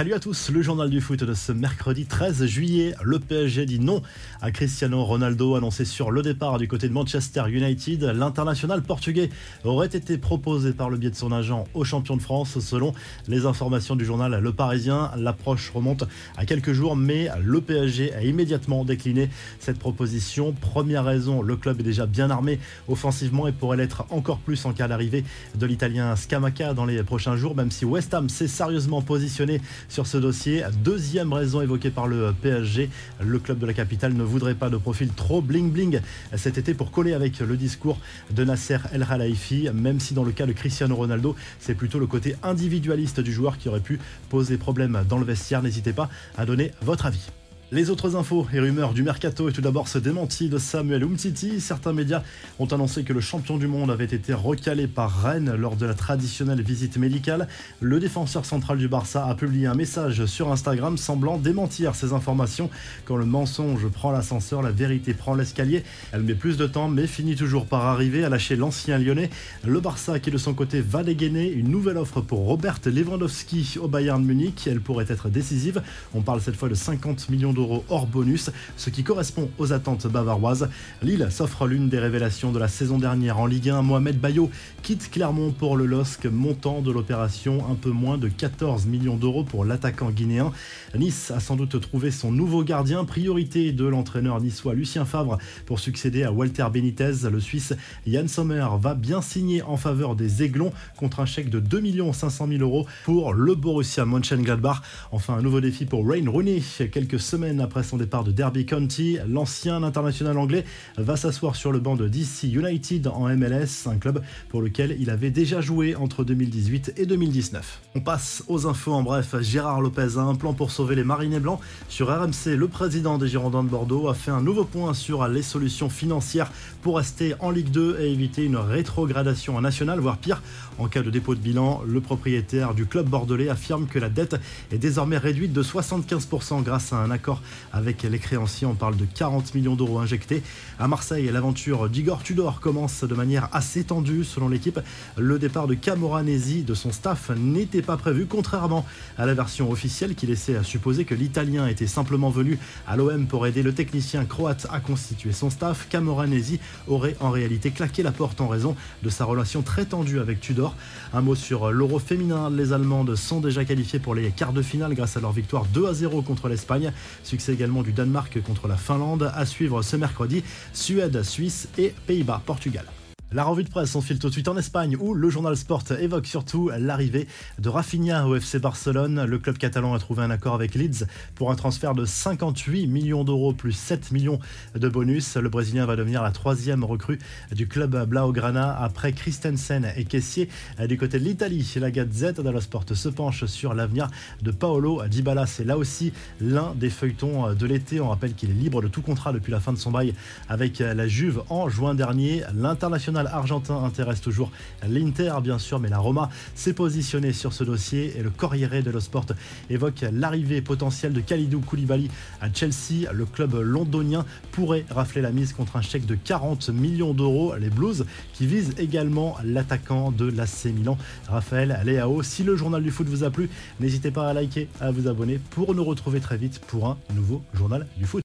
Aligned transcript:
Salut 0.00 0.14
à 0.14 0.18
tous, 0.18 0.48
le 0.48 0.62
journal 0.62 0.88
du 0.88 1.02
foot 1.02 1.22
de 1.22 1.34
ce 1.34 1.52
mercredi 1.52 2.06
13 2.06 2.46
juillet. 2.46 2.94
Le 3.02 3.18
PSG 3.18 3.66
dit 3.66 3.80
non 3.80 4.00
à 4.40 4.50
Cristiano 4.50 5.04
Ronaldo, 5.04 5.56
annoncé 5.56 5.84
sur 5.84 6.10
le 6.10 6.22
départ 6.22 6.56
du 6.56 6.68
côté 6.68 6.88
de 6.88 6.94
Manchester 6.94 7.42
United. 7.50 8.02
L'international 8.04 8.80
portugais 8.80 9.28
aurait 9.62 9.88
été 9.88 10.16
proposé 10.16 10.72
par 10.72 10.88
le 10.88 10.96
biais 10.96 11.10
de 11.10 11.16
son 11.16 11.32
agent 11.32 11.66
au 11.74 11.84
champion 11.84 12.16
de 12.16 12.22
France. 12.22 12.58
Selon 12.60 12.94
les 13.28 13.44
informations 13.44 13.94
du 13.94 14.06
journal 14.06 14.40
Le 14.40 14.52
Parisien, 14.54 15.10
l'approche 15.18 15.68
remonte 15.68 16.04
à 16.38 16.46
quelques 16.46 16.72
jours, 16.72 16.96
mais 16.96 17.28
le 17.38 17.60
PSG 17.60 18.14
a 18.14 18.22
immédiatement 18.22 18.86
décliné 18.86 19.28
cette 19.58 19.78
proposition. 19.78 20.54
Première 20.54 21.04
raison, 21.04 21.42
le 21.42 21.56
club 21.56 21.78
est 21.80 21.84
déjà 21.84 22.06
bien 22.06 22.30
armé 22.30 22.58
offensivement 22.88 23.48
et 23.48 23.52
pourrait 23.52 23.76
l'être 23.76 24.06
encore 24.08 24.38
plus 24.38 24.64
en 24.64 24.72
cas 24.72 24.88
d'arrivée 24.88 25.24
de 25.56 25.66
l'Italien 25.66 26.16
Scamacca 26.16 26.72
dans 26.72 26.86
les 26.86 27.02
prochains 27.02 27.36
jours, 27.36 27.54
même 27.54 27.70
si 27.70 27.84
West 27.84 28.14
Ham 28.14 28.30
s'est 28.30 28.48
sérieusement 28.48 29.02
positionné 29.02 29.60
sur 29.90 30.06
ce 30.06 30.16
dossier. 30.16 30.64
Deuxième 30.82 31.32
raison 31.32 31.60
évoquée 31.60 31.90
par 31.90 32.06
le 32.06 32.32
PSG, 32.40 32.88
le 33.20 33.38
club 33.38 33.58
de 33.58 33.66
la 33.66 33.74
capitale 33.74 34.14
ne 34.14 34.22
voudrait 34.22 34.54
pas 34.54 34.70
de 34.70 34.78
profil 34.78 35.10
trop 35.10 35.42
bling-bling 35.42 36.00
cet 36.36 36.56
été 36.56 36.72
pour 36.72 36.90
coller 36.90 37.12
avec 37.12 37.40
le 37.40 37.56
discours 37.56 37.98
de 38.30 38.44
Nasser 38.44 38.78
El 38.92 39.04
Khelaifi, 39.04 39.68
même 39.74 40.00
si 40.00 40.14
dans 40.14 40.24
le 40.24 40.32
cas 40.32 40.46
de 40.46 40.52
Cristiano 40.52 40.96
Ronaldo, 40.96 41.36
c'est 41.58 41.74
plutôt 41.74 41.98
le 41.98 42.06
côté 42.06 42.36
individualiste 42.42 43.20
du 43.20 43.32
joueur 43.32 43.58
qui 43.58 43.68
aurait 43.68 43.80
pu 43.80 43.98
poser 44.30 44.56
problème 44.56 45.04
dans 45.08 45.18
le 45.18 45.24
vestiaire. 45.24 45.62
N'hésitez 45.62 45.92
pas 45.92 46.08
à 46.38 46.46
donner 46.46 46.70
votre 46.82 47.06
avis. 47.06 47.39
Les 47.72 47.88
autres 47.88 48.16
infos 48.16 48.48
et 48.52 48.58
rumeurs 48.58 48.94
du 48.94 49.04
mercato 49.04 49.48
et 49.48 49.52
tout 49.52 49.60
d'abord 49.60 49.86
ce 49.86 49.98
démenti 49.98 50.48
de 50.48 50.58
Samuel 50.58 51.04
Umtiti. 51.04 51.60
Certains 51.60 51.92
médias 51.92 52.24
ont 52.58 52.66
annoncé 52.66 53.04
que 53.04 53.12
le 53.12 53.20
champion 53.20 53.58
du 53.58 53.68
monde 53.68 53.92
avait 53.92 54.06
été 54.06 54.34
recalé 54.34 54.88
par 54.88 55.22
Rennes 55.22 55.54
lors 55.54 55.76
de 55.76 55.86
la 55.86 55.94
traditionnelle 55.94 56.62
visite 56.62 56.96
médicale. 56.96 57.46
Le 57.80 58.00
défenseur 58.00 58.44
central 58.44 58.76
du 58.76 58.88
Barça 58.88 59.24
a 59.24 59.36
publié 59.36 59.68
un 59.68 59.76
message 59.76 60.26
sur 60.26 60.50
Instagram 60.50 60.98
semblant 60.98 61.38
démentir 61.38 61.94
ces 61.94 62.12
informations. 62.12 62.70
Quand 63.04 63.14
le 63.14 63.24
mensonge 63.24 63.86
prend 63.86 64.10
l'ascenseur, 64.10 64.62
la 64.62 64.72
vérité 64.72 65.14
prend 65.14 65.36
l'escalier. 65.36 65.84
Elle 66.10 66.24
met 66.24 66.34
plus 66.34 66.56
de 66.56 66.66
temps 66.66 66.88
mais 66.88 67.06
finit 67.06 67.36
toujours 67.36 67.66
par 67.66 67.86
arriver 67.86 68.24
à 68.24 68.28
lâcher 68.28 68.56
l'ancien 68.56 68.98
lyonnais. 68.98 69.30
Le 69.64 69.78
Barça 69.78 70.18
qui 70.18 70.32
de 70.32 70.38
son 70.38 70.54
côté 70.54 70.80
va 70.80 71.04
dégainer 71.04 71.48
une 71.48 71.68
nouvelle 71.68 71.98
offre 71.98 72.20
pour 72.20 72.40
Robert 72.40 72.80
Lewandowski 72.84 73.78
au 73.80 73.86
Bayern 73.86 74.24
Munich. 74.24 74.66
Elle 74.66 74.80
pourrait 74.80 75.06
être 75.08 75.28
décisive. 75.28 75.82
On 76.14 76.22
parle 76.22 76.40
cette 76.40 76.56
fois 76.56 76.68
de 76.68 76.74
50 76.74 77.28
millions 77.28 77.52
d'euros 77.52 77.59
hors 77.88 78.06
bonus, 78.06 78.50
ce 78.76 78.90
qui 78.90 79.02
correspond 79.02 79.50
aux 79.58 79.72
attentes 79.72 80.06
bavaroises. 80.06 80.68
Lille 81.02 81.28
s'offre 81.30 81.66
l'une 81.66 81.88
des 81.88 81.98
révélations 81.98 82.52
de 82.52 82.58
la 82.58 82.68
saison 82.68 82.98
dernière 82.98 83.38
en 83.38 83.46
Ligue 83.46 83.70
1. 83.70 83.82
Mohamed 83.82 84.18
Bayo 84.18 84.50
quitte 84.82 85.10
Clermont 85.10 85.50
pour 85.50 85.76
le 85.76 85.86
LOSC, 85.86 86.26
montant 86.26 86.80
de 86.80 86.90
l'opération 86.90 87.64
un 87.70 87.74
peu 87.74 87.90
moins 87.90 88.18
de 88.18 88.28
14 88.28 88.86
millions 88.86 89.16
d'euros 89.16 89.44
pour 89.44 89.64
l'attaquant 89.64 90.10
guinéen. 90.10 90.52
Nice 90.96 91.30
a 91.30 91.40
sans 91.40 91.56
doute 91.56 91.80
trouvé 91.80 92.10
son 92.10 92.32
nouveau 92.32 92.62
gardien, 92.64 93.04
priorité 93.04 93.72
de 93.72 93.84
l'entraîneur 93.84 94.40
niçois 94.40 94.74
Lucien 94.74 95.04
Favre 95.04 95.38
pour 95.66 95.80
succéder 95.80 96.22
à 96.22 96.32
Walter 96.32 96.66
Benitez. 96.72 97.28
Le 97.30 97.40
Suisse 97.40 97.74
Yann 98.06 98.28
Sommer 98.28 98.66
va 98.80 98.94
bien 98.94 99.22
signer 99.22 99.62
en 99.62 99.76
faveur 99.76 100.14
des 100.14 100.42
Aiglons 100.42 100.72
contre 100.96 101.20
un 101.20 101.26
chèque 101.26 101.50
de 101.50 101.58
2 101.58 101.80
500 102.12 102.46
000 102.48 102.62
euros 102.62 102.86
pour 103.04 103.32
le 103.32 103.54
Borussia 103.54 104.04
Mönchengladbach. 104.04 104.82
Enfin, 105.12 105.34
un 105.34 105.42
nouveau 105.42 105.60
défi 105.60 105.86
pour 105.86 106.04
Wayne 106.04 106.28
Rooney. 106.28 106.62
Quelques 106.92 107.18
semaines 107.18 107.49
après 107.58 107.82
son 107.82 107.96
départ 107.96 108.22
de 108.22 108.30
Derby 108.30 108.64
County, 108.64 109.18
l'ancien 109.26 109.82
international 109.82 110.38
anglais 110.38 110.64
va 110.96 111.16
s'asseoir 111.16 111.56
sur 111.56 111.72
le 111.72 111.80
banc 111.80 111.96
de 111.96 112.06
DC 112.06 112.44
United 112.44 113.08
en 113.08 113.28
MLS, 113.36 113.86
un 113.86 113.98
club 113.98 114.22
pour 114.48 114.62
lequel 114.62 114.96
il 115.00 115.10
avait 115.10 115.30
déjà 115.30 115.60
joué 115.60 115.96
entre 115.96 116.22
2018 116.22 116.92
et 116.96 117.06
2019. 117.06 117.80
On 117.96 118.00
passe 118.00 118.44
aux 118.46 118.66
infos 118.66 118.92
en 118.92 119.02
bref. 119.02 119.34
Gérard 119.40 119.80
Lopez 119.80 120.16
a 120.16 120.20
un 120.20 120.36
plan 120.36 120.52
pour 120.52 120.70
sauver 120.70 120.94
les 120.94 121.02
Marinés 121.02 121.40
Blancs. 121.40 121.58
Sur 121.88 122.08
RMC, 122.08 122.56
le 122.56 122.68
président 122.68 123.18
des 123.18 123.26
Girondins 123.26 123.64
de 123.64 123.68
Bordeaux 123.68 124.08
a 124.08 124.14
fait 124.14 124.30
un 124.30 124.42
nouveau 124.42 124.64
point 124.64 124.94
sur 124.94 125.26
les 125.26 125.42
solutions 125.42 125.88
financières 125.88 126.52
pour 126.82 126.98
rester 126.98 127.34
en 127.40 127.50
Ligue 127.50 127.70
2 127.70 127.98
et 128.00 128.12
éviter 128.12 128.44
une 128.44 128.56
rétrogradation 128.56 129.56
en 129.56 129.60
nationale, 129.60 129.98
voire 129.98 130.18
pire. 130.18 130.42
En 130.78 130.88
cas 130.88 131.02
de 131.02 131.10
dépôt 131.10 131.34
de 131.34 131.40
bilan, 131.40 131.82
le 131.86 132.00
propriétaire 132.00 132.74
du 132.74 132.86
club 132.86 133.08
bordelais 133.08 133.48
affirme 133.48 133.86
que 133.86 133.98
la 133.98 134.08
dette 134.08 134.36
est 134.70 134.78
désormais 134.78 135.18
réduite 135.18 135.52
de 135.52 135.62
75% 135.62 136.62
grâce 136.62 136.92
à 136.92 136.96
un 136.96 137.10
accord 137.10 137.39
avec 137.72 138.02
les 138.02 138.18
créanciers. 138.18 138.66
On 138.66 138.74
parle 138.74 138.96
de 138.96 139.04
40 139.04 139.54
millions 139.54 139.76
d'euros 139.76 139.98
injectés. 139.98 140.42
À 140.78 140.88
Marseille, 140.88 141.30
l'aventure 141.32 141.88
d'Igor 141.88 142.22
Tudor 142.22 142.60
commence 142.60 143.04
de 143.04 143.14
manière 143.14 143.48
assez 143.52 143.84
tendue 143.84 144.24
selon 144.24 144.48
l'équipe. 144.48 144.80
Le 145.16 145.38
départ 145.38 145.66
de 145.66 145.74
Camoranesi 145.74 146.62
de 146.62 146.74
son 146.74 146.92
staff 146.92 147.30
n'était 147.36 147.82
pas 147.82 147.96
prévu, 147.96 148.26
contrairement 148.26 148.86
à 149.18 149.26
la 149.26 149.34
version 149.34 149.70
officielle 149.70 150.14
qui 150.14 150.26
laissait 150.26 150.56
à 150.56 150.62
supposer 150.62 151.04
que 151.04 151.14
l'Italien 151.14 151.66
était 151.66 151.86
simplement 151.86 152.30
venu 152.30 152.58
à 152.86 152.96
l'OM 152.96 153.26
pour 153.26 153.46
aider 153.46 153.62
le 153.62 153.72
technicien 153.72 154.24
croate 154.24 154.66
à 154.70 154.80
constituer 154.80 155.32
son 155.32 155.50
staff. 155.50 155.88
Camoranesi 155.88 156.60
aurait 156.88 157.16
en 157.20 157.30
réalité 157.30 157.70
claqué 157.70 158.02
la 158.02 158.12
porte 158.12 158.40
en 158.40 158.48
raison 158.48 158.76
de 159.02 159.08
sa 159.08 159.24
relation 159.24 159.62
très 159.62 159.84
tendue 159.84 160.20
avec 160.20 160.40
Tudor. 160.40 160.74
Un 161.12 161.20
mot 161.20 161.34
sur 161.34 161.70
l'Euro 161.70 161.98
féminin. 161.98 162.50
Les 162.50 162.72
Allemandes 162.72 163.16
sont 163.16 163.40
déjà 163.40 163.64
qualifiées 163.64 163.98
pour 163.98 164.14
les 164.14 164.30
quarts 164.30 164.52
de 164.52 164.62
finale 164.62 164.94
grâce 164.94 165.16
à 165.16 165.20
leur 165.20 165.32
victoire 165.32 165.64
2 165.66 165.88
à 165.88 165.94
0 165.94 166.22
contre 166.22 166.48
l'Espagne. 166.48 166.92
Succès 167.30 167.52
également 167.52 167.82
du 167.82 167.92
Danemark 167.92 168.42
contre 168.42 168.66
la 168.66 168.76
Finlande 168.76 169.30
à 169.32 169.46
suivre 169.46 169.82
ce 169.82 169.94
mercredi. 169.94 170.42
Suède, 170.72 171.22
Suisse 171.22 171.68
et 171.78 171.94
Pays-Bas, 172.08 172.42
Portugal. 172.44 172.86
La 173.32 173.44
revue 173.44 173.62
de 173.62 173.68
presse 173.68 173.90
s'enfile 173.90 174.18
tout 174.18 174.26
de 174.26 174.32
suite 174.32 174.48
en 174.48 174.56
Espagne 174.56 174.96
où 174.98 175.14
le 175.14 175.30
journal 175.30 175.56
Sport 175.56 175.84
évoque 176.00 176.26
surtout 176.26 176.68
l'arrivée 176.76 177.28
de 177.60 177.68
Rafinha 177.68 178.26
au 178.26 178.34
FC 178.34 178.58
Barcelone. 178.58 179.24
Le 179.24 179.38
club 179.38 179.56
catalan 179.56 179.94
a 179.94 180.00
trouvé 180.00 180.24
un 180.24 180.30
accord 180.32 180.56
avec 180.56 180.74
Leeds 180.74 181.06
pour 181.36 181.52
un 181.52 181.54
transfert 181.54 181.94
de 181.94 182.04
58 182.04 182.88
millions 182.88 183.22
d'euros 183.22 183.52
plus 183.52 183.70
7 183.70 184.10
millions 184.10 184.40
de 184.74 184.88
bonus. 184.88 185.36
Le 185.36 185.48
Brésilien 185.48 185.86
va 185.86 185.94
devenir 185.94 186.24
la 186.24 186.32
troisième 186.32 186.82
recrue 186.82 187.20
du 187.52 187.68
club 187.68 188.04
Blaugrana 188.04 188.76
après 188.76 189.12
Christensen 189.12 189.92
et 189.96 190.06
Kessier. 190.06 190.48
Du 190.88 190.98
côté 190.98 191.20
de 191.20 191.24
l'Italie, 191.24 191.72
la 191.76 191.92
Gazette 191.92 192.40
dello 192.40 192.60
Sport 192.60 192.84
se 192.92 193.08
penche 193.08 193.44
sur 193.44 193.74
l'avenir 193.74 194.08
de 194.42 194.50
Paolo 194.50 195.06
Dybala. 195.06 195.46
C'est 195.46 195.64
là 195.64 195.78
aussi 195.78 196.12
l'un 196.40 196.74
des 196.74 196.90
feuilletons 196.90 197.54
de 197.54 197.66
l'été. 197.66 198.00
On 198.00 198.08
rappelle 198.08 198.34
qu'il 198.34 198.50
est 198.50 198.54
libre 198.54 198.82
de 198.82 198.88
tout 198.88 199.02
contrat 199.02 199.32
depuis 199.32 199.52
la 199.52 199.60
fin 199.60 199.72
de 199.72 199.78
son 199.78 199.92
bail 199.92 200.14
avec 200.48 200.80
la 200.80 201.06
Juve 201.06 201.42
en 201.48 201.68
juin 201.68 201.94
dernier. 201.94 202.42
L'international 202.56 203.19
argentin 203.26 203.82
intéresse 203.84 204.20
toujours 204.20 204.50
l'Inter, 204.88 205.34
bien 205.42 205.58
sûr, 205.58 205.78
mais 205.78 205.88
la 205.88 205.98
Roma 205.98 206.30
s'est 206.54 206.72
positionnée 206.72 207.32
sur 207.32 207.52
ce 207.52 207.64
dossier 207.64 208.18
et 208.18 208.22
le 208.22 208.30
Corriere 208.30 208.82
dello 208.82 209.00
Sport 209.00 209.26
évoque 209.68 210.04
l'arrivée 210.12 210.60
potentielle 210.62 211.12
de 211.12 211.20
Khalidou 211.20 211.60
Koulibaly 211.60 212.10
à 212.40 212.52
Chelsea. 212.52 213.10
Le 213.12 213.24
club 213.24 213.54
londonien 213.54 214.24
pourrait 214.52 214.84
rafler 214.90 215.22
la 215.22 215.30
mise 215.30 215.52
contre 215.52 215.76
un 215.76 215.82
chèque 215.82 216.06
de 216.06 216.14
40 216.14 216.70
millions 216.70 217.14
d'euros. 217.14 217.54
Les 217.56 217.70
Blues 217.70 218.04
qui 218.32 218.46
visent 218.46 218.74
également 218.78 219.36
l'attaquant 219.44 220.10
de 220.10 220.30
l'AC 220.30 220.66
Milan, 220.66 220.98
Raphaël 221.28 221.80
Leao. 221.84 222.22
Si 222.22 222.42
le 222.42 222.56
journal 222.56 222.82
du 222.82 222.90
foot 222.90 223.08
vous 223.08 223.24
a 223.24 223.30
plu, 223.30 223.50
n'hésitez 223.80 224.10
pas 224.10 224.28
à 224.28 224.32
liker, 224.32 224.68
à 224.80 224.90
vous 224.90 225.08
abonner 225.08 225.38
pour 225.50 225.74
nous 225.74 225.84
retrouver 225.84 226.20
très 226.20 226.36
vite 226.36 226.60
pour 226.66 226.86
un 226.86 226.96
nouveau 227.14 227.42
journal 227.54 227.86
du 227.96 228.04
foot. 228.04 228.18